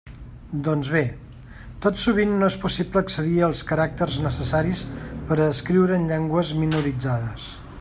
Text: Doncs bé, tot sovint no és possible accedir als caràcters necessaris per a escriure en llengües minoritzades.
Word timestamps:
Doncs 0.67 0.87
bé, 0.93 1.01
tot 1.85 1.99
sovint 2.03 2.31
no 2.39 2.49
és 2.53 2.57
possible 2.63 3.03
accedir 3.05 3.37
als 3.49 3.61
caràcters 3.73 4.17
necessaris 4.25 4.83
per 5.29 5.39
a 5.39 5.47
escriure 5.53 5.97
en 6.01 6.11
llengües 6.13 6.53
minoritzades. 6.65 7.49